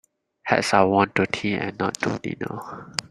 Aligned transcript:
Hats 0.41 0.73
are 0.73 0.87
worn 0.89 1.11
to 1.11 1.27
tea 1.27 1.53
and 1.53 1.77
not 1.77 1.93
to 1.99 2.17
dinner. 2.17 2.89